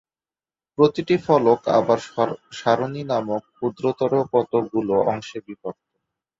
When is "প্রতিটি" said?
0.77-1.15